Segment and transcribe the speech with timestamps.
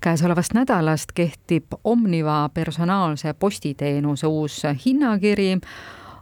[0.00, 5.58] käesolevast nädalast kehtib Omniva personaalse postiteenuse uus hinnakiri,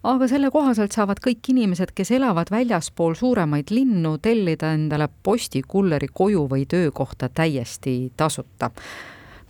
[0.02, 6.46] aga selle kohaselt saavad kõik inimesed, kes elavad väljaspool suuremaid linnu, tellida endale postikulleri koju
[6.50, 8.70] või töökohta täiesti tasuta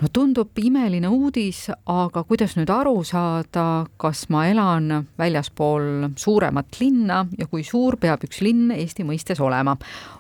[0.03, 7.23] no tundub imeline uudis, aga kuidas nüüd aru saada, kas ma elan väljaspool suuremat linna
[7.39, 9.77] ja kui suur peab üks linn Eesti mõistes olema?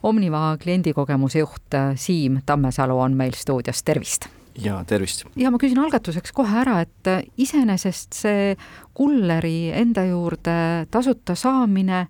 [0.06, 4.30] Omniva kliendikogemuse juht Siim Tammesalu on meil stuudios, tervist!
[4.56, 5.26] ja tervist!
[5.36, 8.54] ja ma küsin algatuseks kohe ära, et iseenesest see
[8.96, 12.06] kulleri enda juurde tasuta saamine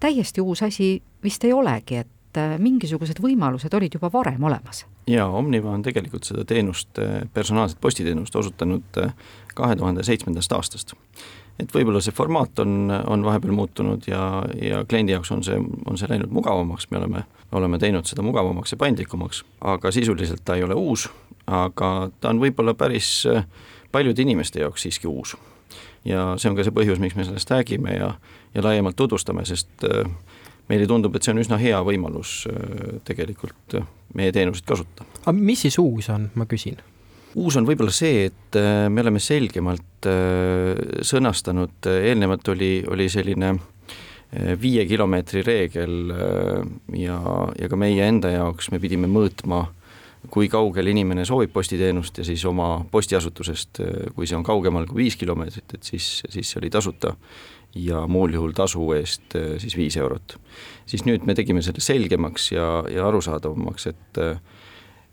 [0.00, 5.70] täiesti uus asi vist ei olegi, et mingisugused võimalused olid juba varem olemas jaa, Omniva
[5.70, 9.12] on tegelikult seda teenust, eh, personaalset postiteenust osutanud eh,
[9.54, 10.94] kahe tuhande seitsmendast aastast.
[11.60, 14.20] et võib-olla see formaat on, on vahepeal muutunud ja,
[14.56, 18.72] ja kliendi jaoks on see, on see läinud mugavamaks, me oleme, oleme teinud seda mugavamaks
[18.72, 21.10] ja paindlikumaks, aga sisuliselt ta ei ole uus,
[21.46, 23.44] aga ta on võib-olla päris eh,
[23.92, 25.36] paljude inimeste jaoks siiski uus.
[26.04, 28.14] ja see on ka see põhjus, miks me sellest räägime ja,
[28.54, 29.84] ja laiemalt tutvustame, sest
[30.70, 32.44] meile tundub, et see on üsna hea võimalus
[33.06, 33.80] tegelikult
[34.14, 35.08] meie teenuseid kasutada.
[35.24, 36.78] aga mis siis uus on, ma küsin?
[37.38, 43.10] uus on võib-olla see, et äh, me oleme selgemalt äh, sõnastanud, äh, eelnevalt oli, oli
[43.12, 43.58] selline
[44.62, 46.12] viie kilomeetri reegel
[46.94, 47.16] ja,
[47.58, 49.64] ja ka meie enda jaoks me pidime mõõtma,
[50.30, 53.80] kui kaugel inimene soovib postiteenust ja siis oma postiasutusest,
[54.14, 57.16] kui see on kaugemal kui viis kilomeetrit, et siis, siis see oli tasuta
[57.74, 60.36] ja muul juhul tasu eest siis viis eurot.
[60.86, 64.20] Siis nüüd me tegime selle selgemaks ja, ja arusaadavamaks, et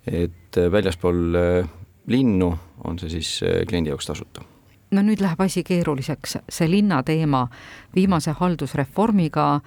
[0.08, 1.70] et väljaspool äh,
[2.08, 4.44] linnu on see siis äh, kliendi jaoks tasuta.
[4.92, 7.48] No nüüd läheb asi keeruliseks, see linna teema
[7.96, 9.60] viimase haldusreformiga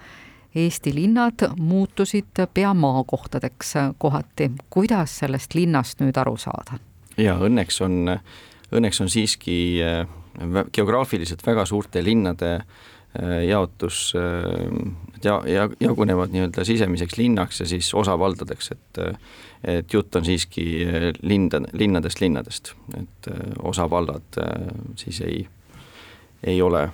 [0.55, 6.79] Eesti linnad muutusid pea maakohtadeks kohati, kuidas sellest linnast nüüd aru saada?
[7.17, 8.17] jaa, õnneks on,
[8.71, 10.05] õnneks on siiski äh,
[10.73, 12.61] geograafiliselt väga suurte linnade
[13.43, 14.13] jaotus
[15.19, 19.01] ja, ja jagunevad nii-öelda sisemiseks linnaks ja siis osavaldadeks, et
[19.67, 20.63] et jutt on siiski
[21.27, 23.27] linda, linnadest linnadest, et
[23.67, 24.39] osavallad
[24.95, 25.43] siis ei,
[26.47, 26.85] ei ole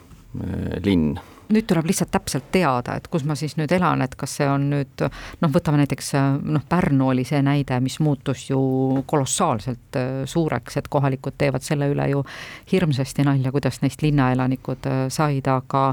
[0.82, 1.20] linn
[1.54, 4.70] nüüd tuleb lihtsalt täpselt teada, et kus ma siis nüüd elan, et kas see on
[4.74, 6.14] nüüd noh, võtame näiteks
[6.44, 8.60] noh, Pärnu oli see näide, mis muutus ju
[9.08, 12.24] kolossaalselt suureks, et kohalikud teevad selle üle ju
[12.72, 15.92] hirmsasti nalja, kuidas neist linnaelanikud said, aga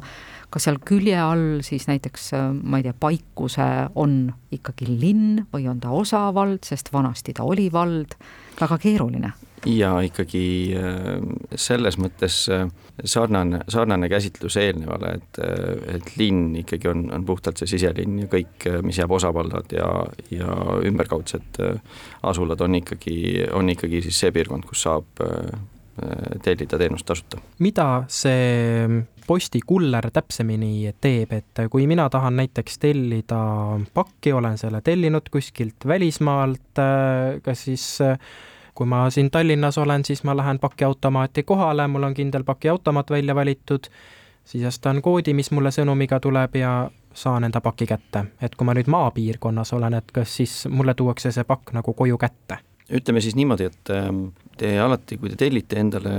[0.54, 3.66] kas seal külje all siis näiteks, äh, ma ei tea, Paikuse
[3.98, 8.14] on ikkagi linn või on ta osavald, sest vanasti ta oli vald,
[8.60, 9.32] väga keeruline
[9.66, 11.18] ja ikkagi äh,
[11.56, 12.66] selles mõttes äh,
[13.04, 15.40] sarnane, sarnane käsitlus eelnevale, et,
[15.96, 19.88] et linn ikkagi on, on puhtalt see siselinn ja kõik, mis jääb osavallad ja,
[20.30, 21.60] ja ümberkaudsed
[22.22, 23.16] asulad on ikkagi,
[23.52, 25.24] on ikkagi siis see piirkond, kus saab
[26.42, 27.38] tellida teenust tasuta.
[27.62, 28.86] mida see
[29.26, 33.44] postikuller täpsemini teeb, et kui mina tahan näiteks tellida
[33.94, 36.82] pakki, olen selle tellinud kuskilt välismaalt,
[37.46, 37.86] kas siis
[38.74, 43.34] kui ma siin Tallinnas olen, siis ma lähen pakiautomaati kohale, mul on kindel pakiautomaat välja
[43.34, 43.84] valitud,
[44.44, 48.24] sisestan koodi, mis mulle sõnumiga tuleb ja saan enda paki kätte.
[48.42, 52.18] et kui ma nüüd maapiirkonnas olen, et kas siis mulle tuuakse see pakk nagu koju
[52.18, 52.58] kätte?
[52.92, 54.26] ütleme siis niimoodi, et ähm,
[54.58, 56.10] te alati, kui te tellite endale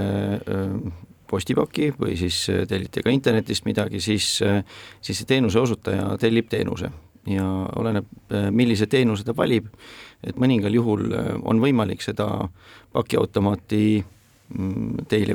[0.50, 0.88] ähm,
[1.30, 4.64] postipaki või siis äh, tellite ka internetist midagi, siis, äh,
[5.02, 6.90] siis see teenuse osutaja tellib teenuse
[7.28, 9.70] ja oleneb, äh, millise teenuse ta valib,
[10.24, 11.10] et mõningal juhul
[11.44, 12.28] on võimalik seda
[12.94, 13.86] pakiautomaati
[14.54, 15.34] Mm, teile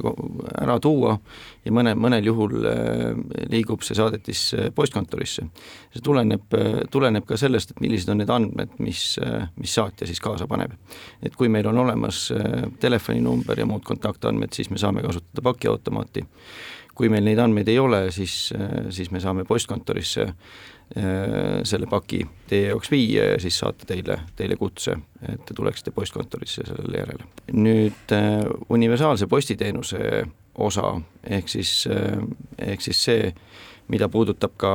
[0.54, 1.16] ära tuua
[1.64, 3.16] ja mõne, mõnel juhul äh,
[3.50, 5.48] liigub see saadetis äh, postkontorisse.
[5.90, 9.18] see tuleneb, äh, tuleneb ka sellest, et millised on need andmed, mis,
[9.58, 10.76] mis saatja siis kaasa paneb.
[11.26, 12.28] et kui meil on olemas
[12.78, 16.22] telefoninumber ja muud kontaktandmed, siis me saame kasutada pakiautomaati.
[17.00, 18.52] Kui meil neid andmeid ei ole, siis,
[18.92, 20.26] siis me saame postkontorisse
[20.96, 25.92] Äh, selle paki teie jaoks viia ja siis saata teile, teile kutse, et te tuleksite
[25.94, 27.28] postkontorisse sellele järele.
[27.54, 28.40] nüüd äh,
[28.74, 30.24] universaalse postiteenuse
[30.58, 30.90] osa,
[31.22, 32.18] ehk siis, äh,
[32.72, 33.30] ehk siis see,
[33.86, 34.72] mida puudutab ka,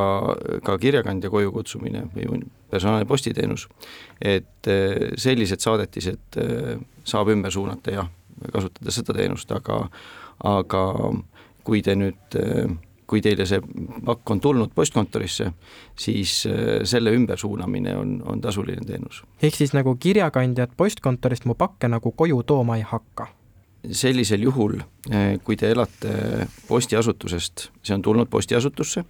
[0.64, 3.68] ka kirjakandja koju kutsumine või personaalne postiteenus,
[4.22, 4.72] et
[5.20, 6.40] sellised saadetised
[7.04, 8.10] saab ümber suunata jah,
[8.54, 9.84] kasutada seda teenust, aga
[10.44, 10.82] aga
[11.66, 12.38] kui te nüüd
[13.08, 13.62] kui teile see
[14.06, 15.52] pakk on tulnud postkontorisse,
[16.00, 19.24] siis äh, selle ümbersuunamine on, on tasuline teenus.
[19.42, 23.28] ehk siis nagu kirjakandjad postkontorist mu pakke nagu koju tooma ei hakka?
[23.92, 24.80] sellisel juhul,
[25.14, 29.04] äh, kui te elate postiasutusest, see on tulnud postiasutusse,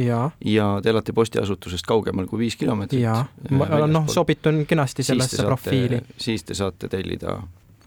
[0.00, 3.02] ja, ja te elate postiasutusest kaugemal kui viis kilomeetrit.
[3.02, 6.00] jaa, äh, noh, sobitun kenasti sellesse saate, profiili.
[6.16, 7.42] siis te saate tellida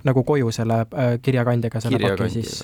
[0.06, 2.64] nagu koju selle äh, kirjakandjaga selle paki siis?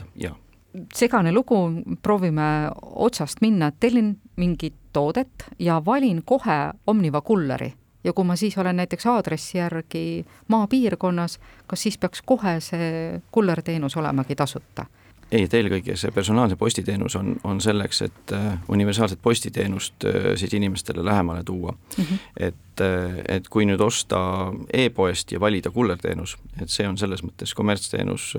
[0.93, 1.57] Segane lugu,
[2.01, 7.73] proovime otsast minna, tellin mingit toodet ja valin kohe Omniva kulleri
[8.03, 13.97] ja kui ma siis olen näiteks aadressi järgi maapiirkonnas, kas siis peaks kohe see kullerteenus
[13.97, 14.85] olemagi tasuta?
[15.31, 20.53] ei, et eelkõige see personaalse postiteenus on, on selleks, et äh, universaalset postiteenust äh, siis
[20.53, 22.03] inimestele lähemale tuua mm.
[22.03, 22.17] -hmm.
[22.37, 27.55] et, äh, et kui nüüd osta e-poest ja valida kullerteenus, et see on selles mõttes
[27.55, 28.35] kommertsteenus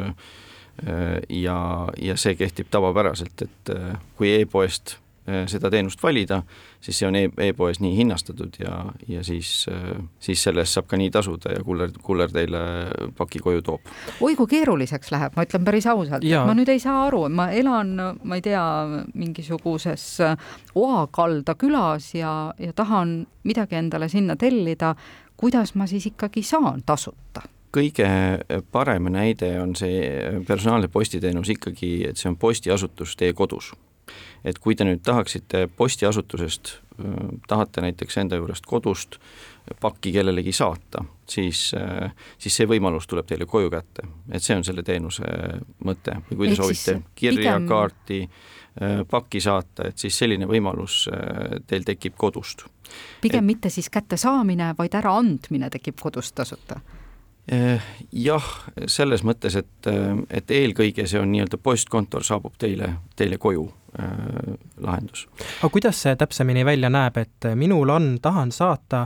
[1.28, 1.56] ja,
[2.00, 3.72] ja see kehtib tavapäraselt, et
[4.16, 6.40] kui e-poest Äh, seda teenust valida,
[6.82, 8.72] siis see on e e-poes nii hinnastatud ja,
[9.06, 12.62] ja siis, äh, siis selle eest saab ka nii tasuda ja kuller, kuller teile
[13.14, 13.92] paki koju toob.
[14.18, 17.94] oi kui keeruliseks läheb, ma ütlen päris ausalt, ma nüüd ei saa aru, ma elan,
[18.18, 18.64] ma ei tea,
[19.14, 20.08] mingisuguses
[20.74, 24.96] Oakalda külas ja, ja tahan midagi endale sinna tellida,
[25.38, 27.46] kuidas ma siis ikkagi saan tasuta?
[27.72, 28.08] Kõige
[28.72, 33.72] parem näide on see personaalne postiteenus ikkagi, et see on postiasutus teie kodus.
[34.44, 36.74] Et kui te nüüd tahaksite postiasutusest,
[37.48, 39.20] tahate näiteks enda juurest kodust
[39.80, 41.68] pakki kellelegi saata, siis,
[42.38, 45.28] siis see võimalus tuleb teile koju kätte, et see on selle teenuse
[45.86, 46.18] mõte.
[46.30, 48.18] Või kui te Ehk soovite kirja pigem..., kaarti,
[49.10, 51.04] pakki saata, et siis selline võimalus
[51.70, 52.66] teil tekib kodust.
[53.22, 53.52] pigem et...
[53.54, 56.80] mitte siis kättesaamine, vaid äraandmine tekib kodust tasuta
[58.12, 58.44] jah,
[58.86, 59.88] selles mõttes, et,
[60.30, 63.64] et eelkõige see on nii-öelda postkontor saabub teile, teile koju
[63.98, 65.28] Äh, lahendus.
[65.60, 69.02] aga kuidas see täpsemini välja näeb, et minul on, tahan saata,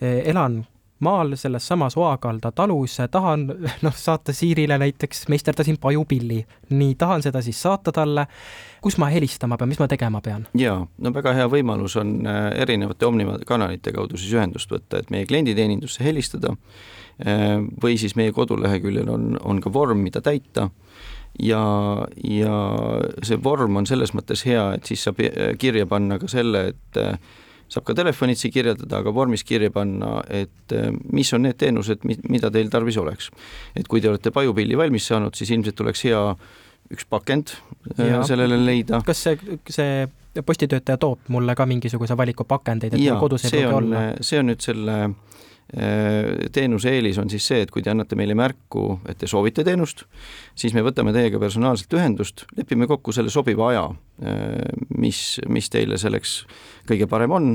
[0.00, 0.62] eh, elan
[1.02, 3.46] maal selles samas Oakalda talus, tahan
[3.86, 6.40] noh, saata Siirile näiteks, meisterdasin pajupilli,
[6.70, 8.26] nii, tahan seda siis saata talle,
[8.82, 10.46] kus ma helistama pean, mis ma tegema pean?
[10.58, 15.12] jaa, no väga hea võimalus on äh, erinevate Omniva kanalite kaudu siis ühendust võtta, et
[15.14, 20.70] meie klienditeenindusse helistada äh, või siis meie koduleheküljel on, on ka vorm, mida täita.
[21.40, 21.62] Ja,
[22.28, 22.56] ja
[23.24, 25.22] see vorm on selles mõttes hea, et siis saab
[25.58, 27.16] kirja panna ka selle, et äh,
[27.72, 32.50] saab ka telefonitsi kirjeldada, aga vormis kirja panna, et äh, mis on need teenused, mida
[32.52, 33.30] teil tarvis oleks.
[33.76, 36.22] et kui te olete pajupilli valmis saanud, siis ilmselt oleks hea
[36.92, 37.54] üks pakend
[37.98, 38.22] äh, ja.
[38.28, 39.02] sellele leida.
[39.06, 43.76] kas see, see postitöötaja toob mulle ka mingisuguse valiku pakendeid, et mul kodus ei pruugi
[43.80, 44.08] olla?
[44.20, 45.14] see on nüüd selle Äh,
[46.52, 50.04] teenuse eelis on siis see, et kui te annate meile märku, et te soovite teenust,
[50.58, 53.86] siis me võtame teiega personaalselt ühendust, lepime kokku selle sobiva aja,
[54.20, 54.58] äh,
[55.00, 56.42] mis, mis teile selleks
[56.88, 57.48] kõige parem on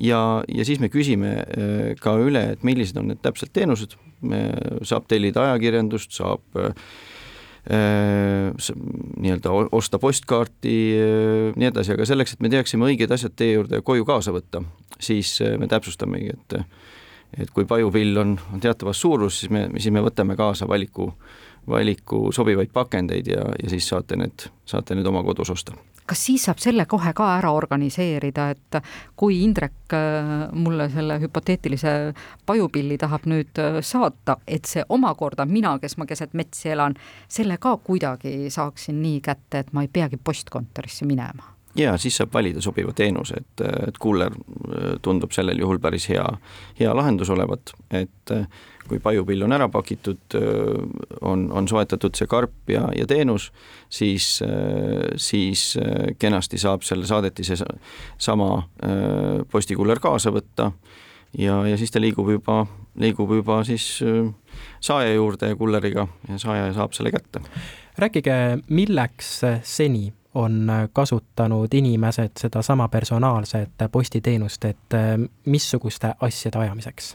[0.00, 3.98] ja, ja siis me küsime äh, ka üle, et millised on need täpselt teenused,
[4.88, 6.42] saab tellida ajakirjandust, saab
[7.68, 10.74] nii-öelda osta postkaarti,
[11.52, 14.62] nii edasi, aga selleks, et me teaksime õiged asjad teie juurde koju kaasa võtta,
[15.04, 16.56] siis me täpsustamegi, et
[17.36, 21.10] et kui pajupill on, on teatavas suurus, siis me, siis me võtame kaasa valiku,
[21.68, 25.76] valiku sobivaid pakendeid ja, ja siis saate need, saate need oma kodus osta.
[26.08, 28.78] kas siis saab selle kohe ka ära organiseerida, et
[29.16, 31.92] kui Indrek äh, mulle selle hüpoteetilise
[32.48, 36.96] pajupilli tahab nüüd äh, saata, et see omakorda mina, kes ma keset metsi elan,
[37.28, 42.32] selle ka kuidagi saaksin nii kätte, et ma ei peagi postkontorisse minema ja siis saab
[42.34, 46.26] valida sobiva teenuse, et, et kuuler äh, tundub sellel juhul päris hea,
[46.80, 48.46] hea lahendus olevat, et äh,
[48.88, 53.50] kui pajupill on ära pakitud, äh, on, on soetatud see karp ja, ja teenus,
[53.88, 54.40] siis,
[55.16, 55.62] siis
[56.18, 57.56] kenasti saab selle saadetise
[58.18, 58.50] sama
[59.50, 60.70] postikuller kaasa võtta
[61.38, 62.62] ja, ja siis ta liigub juba,
[63.00, 63.86] liigub juba siis
[64.80, 67.42] saaja juurde kulleriga ja saaja saab selle kätte.
[67.98, 68.38] rääkige,
[68.68, 75.14] milleks seni on kasutanud inimesed sedasama personaalset postiteenust, et äh,
[75.44, 77.14] missuguste asjade ajamiseks?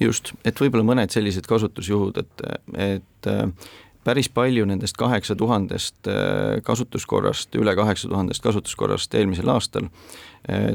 [0.00, 2.42] just, et võib-olla mõned sellised kasutusjuhud, et,
[2.82, 3.68] et äh,
[4.04, 9.90] päris palju nendest kaheksa tuhandest äh, kasutuskorrast, üle kaheksa tuhandest kasutuskorrast eelmisel aastal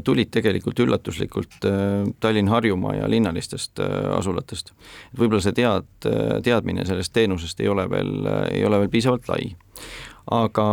[0.02, 3.78] tulid tegelikult üllatuslikult Tallinn-Harjumaa ja linnalistest
[4.16, 4.72] asulatest.
[5.14, 5.86] võib-olla see tead,
[6.42, 8.10] teadmine sellest teenusest ei ole veel,
[8.50, 9.52] ei ole veel piisavalt lai.
[10.26, 10.66] aga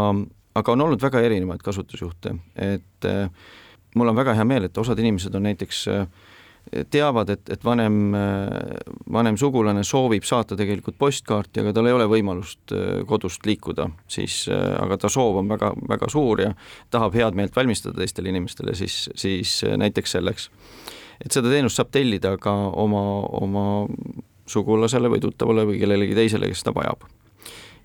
[0.57, 3.29] aga on olnud väga erinevaid kasutusjuhte, et äh,
[3.97, 6.07] mul on väga hea meel, et osad inimesed on näiteks äh,
[6.91, 12.07] teavad, et, et vanem, äh, vanem sugulane soovib saata tegelikult postkaarti, aga tal ei ole
[12.11, 12.75] võimalust
[13.07, 16.53] kodust liikuda, siis aga ta soov on väga, väga suur ja
[16.93, 20.49] tahab head meelt valmistada teistele inimestele, siis, siis näiteks selleks.
[21.23, 23.03] et seda teenust saab tellida ka oma,
[23.41, 23.67] oma
[24.47, 27.07] sugulasele või tuttavale või kellelegi teisele, kes seda vajab.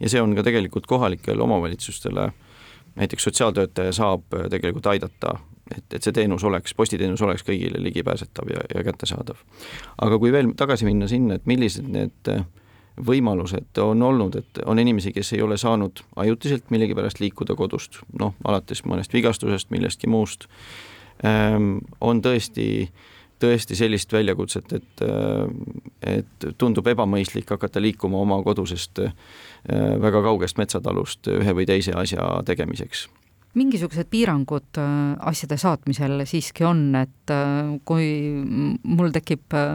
[0.01, 2.52] ja see on ka tegelikult kohalikele omavalitsustele äh,
[2.95, 5.37] näiteks sotsiaaltöötaja saab äh, tegelikult aidata,
[5.77, 9.41] et, et see teenus oleks, postiteenus oleks kõigile ligipääsetav ja, ja kättesaadav.
[10.03, 12.45] aga kui veel tagasi minna sinna, et millised need äh,
[13.01, 18.35] võimalused on olnud, et on inimesi, kes ei ole saanud ajutiselt millegipärast liikuda kodust, noh,
[18.45, 20.47] alates mõnest vigastusest, millestki muust,
[21.25, 22.91] ehm, on tõesti,
[23.43, 25.03] tõesti sellist väljakutset, et,
[26.15, 29.03] et tundub ebamõistlik hakata liikuma oma kodusest
[30.03, 33.09] väga kaugest metsatalust ühe või teise asja tegemiseks
[33.55, 34.89] mingisugused piirangud äh,
[35.29, 38.07] asjade saatmisel siiski on, et äh, kui
[38.43, 39.73] mul tekib äh,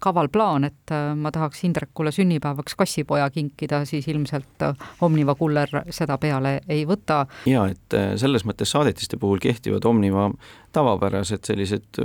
[0.00, 4.64] kaval plaan, et ma tahaks Indrekule sünnipäevaks kassipoja kinkida, siis ilmselt
[5.04, 7.24] Omniva kuller seda peale ei võta.
[7.46, 10.30] ja et selles mõttes saadetiste puhul kehtivad Omniva
[10.72, 12.00] tavapärased sellised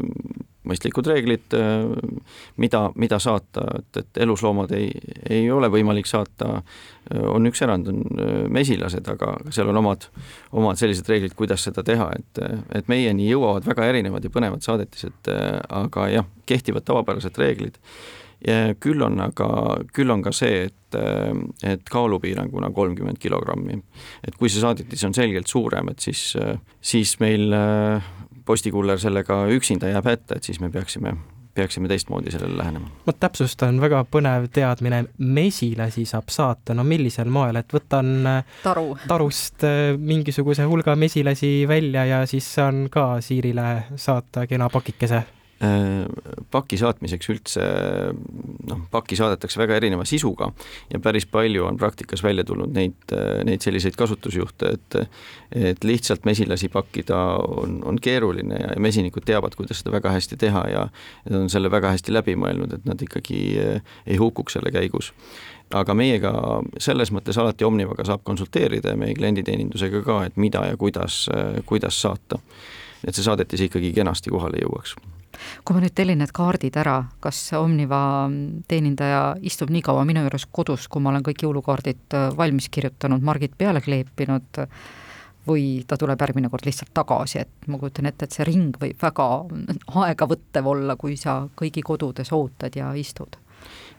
[0.67, 1.55] mõistlikud reeglid,
[2.61, 4.89] mida, mida saata, et, et elusloomad ei,
[5.29, 6.61] ei ole võimalik saata,
[7.27, 10.07] on üks erand, on mesilased, aga seal on omad,
[10.55, 12.43] omad sellised reeglid, kuidas seda teha, et,
[12.79, 15.31] et meieni jõuavad väga erinevad ja põnevad saadetised,
[15.83, 17.79] aga jah, kehtivad tavapärased reeglid.
[18.83, 19.49] küll on aga,
[19.95, 20.97] küll on ka see, et,
[21.63, 23.81] et kaalupiiranguna kolmkümmend kilogrammi.
[24.27, 26.35] et kui see saadetis on selgelt suurem, et siis,
[26.81, 27.51] siis meil
[28.45, 31.17] postikuller sellega üksinda jääb hätta, et siis me peaksime
[31.53, 32.87] peaksime teistmoodi sellele lähenema.
[33.05, 38.09] ma täpsustan, väga põnev teadmine, mesilasi saab saata, no millisel moel, et võtan
[38.63, 38.97] Taru.
[39.07, 45.42] tarust äh, mingisuguse hulga mesilasi välja ja siis saan ka Siirile saata kena pakikese Äh,
[46.51, 47.67] paki saatmiseks üldse,
[48.69, 50.49] noh, pakki saadetakse väga erineva sisuga
[50.91, 53.15] ja päris palju on praktikas välja tulnud neid,
[53.47, 54.99] neid selliseid kasutusjuhte, et
[55.53, 60.63] et lihtsalt mesilasi pakkida on, on keeruline ja mesinikud teavad, kuidas seda väga hästi teha
[60.71, 60.87] ja
[61.29, 65.11] nad on selle väga hästi läbi mõelnud, et nad ikkagi ei hukkuks selle käigus
[65.73, 66.33] aga meiega
[66.81, 71.25] selles mõttes alati Omnivaga saab konsulteerida ja meie klienditeenindusega ka, et mida ja kuidas,
[71.69, 72.39] kuidas saata.
[73.07, 74.95] et see saadetis ikkagi kenasti kohale jõuaks
[75.65, 78.29] kui ma nüüd tellin need kaardid ära, kas Omniva
[78.69, 83.23] teenindaja istub nii kaua minu juures kodus, kui ma olen kõik jõulukaardid äh, valmis kirjutanud,
[83.23, 84.63] margid peale kleepinud,
[85.47, 88.99] või ta tuleb järgmine kord lihtsalt tagasi, et ma kujutan ette, et see ring võib
[89.01, 89.29] väga
[90.05, 93.35] aegavõttev olla, kui sa kõigi kodudes ootad ja istud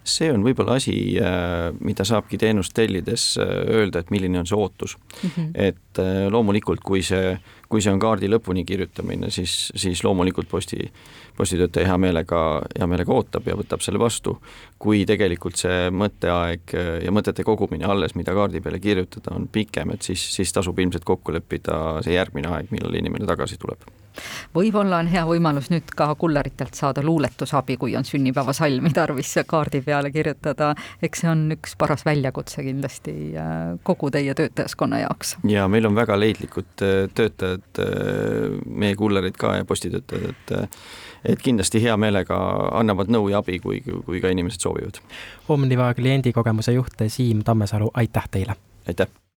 [0.04, 4.58] see on võib-olla asi, äh, mida saabki teenust tellides äh, öelda, et milline on see
[4.58, 5.30] ootus mm.
[5.30, 5.50] -hmm.
[5.54, 10.92] et äh, loomulikult, kui see, kui see on kaardi lõpuni kirjutamine, siis, siis loomulikult posti,
[11.36, 14.38] postitöötaja hea meelega, hea meelega ootab ja võtab selle vastu.
[14.78, 20.02] kui tegelikult see mõtteaeg ja mõtete kogumine alles, mida kaardi peale kirjutada, on pikem, et
[20.02, 24.03] siis, siis tasub ilmselt kokku leppida see järgmine aeg, millal inimene tagasi tuleb
[24.54, 30.10] võib-olla on hea võimalus nüüd ka kulleritelt saada luuletusabi, kui on sünnipäevasalmi tarvis kaardi peale
[30.14, 30.74] kirjutada.
[31.02, 35.36] eks see on üks paras väljakutse kindlasti äh, kogu teie töötajaskonna jaoks.
[35.48, 40.70] ja meil on väga leidlikud äh, töötajad, äh, meie kullerid ka ja postitöötajad, et
[41.24, 42.36] et kindlasti hea meelega
[42.76, 45.00] annavad nõu ja abi, kui, kui ka inimesed soovivad.
[45.48, 48.60] Omniva kliendikogemuse juht Siim Tammesalu, aitäh teile!
[48.88, 49.23] aitäh!